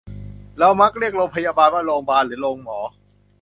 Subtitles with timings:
[0.59, 2.79] เรามักเรียกโรงพยาบาลว่าโรงบาล หรือโรงหมอ